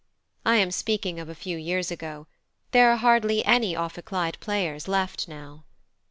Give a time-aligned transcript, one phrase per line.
[0.47, 2.25] I am speaking of a few years ago;
[2.71, 5.63] there are hardly any ophicleide players left now.